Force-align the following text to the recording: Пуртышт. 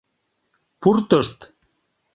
Пуртышт. 0.81 1.39